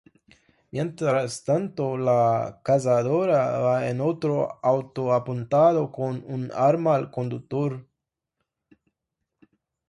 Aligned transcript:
Mientras 0.71 1.43
tanto, 1.43 1.95
"La 1.95 2.59
cazadora" 2.63 3.59
va 3.59 3.87
en 3.87 4.01
otro 4.01 4.57
auto 4.63 5.13
apuntando 5.13 5.91
con 5.91 6.23
un 6.25 6.51
arma 6.55 6.95
al 6.95 7.11
conductor. 7.11 7.87